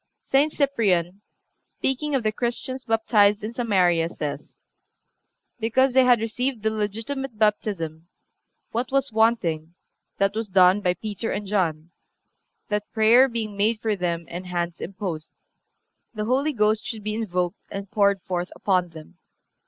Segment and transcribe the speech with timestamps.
[0.27, 0.57] (359) St.
[1.13, 1.21] Cyprian,
[1.63, 4.57] speaking of the Christians baptized in Samaria, says:
[5.59, 8.07] "Because they had received the legitimate baptism,...
[8.71, 9.75] what was wanting,
[10.17, 11.91] that was done by Peter and John,
[12.69, 15.33] that prayer being made for them and hands imposed,
[16.15, 19.19] the Holy Ghost should be invoked and poured forth upon them.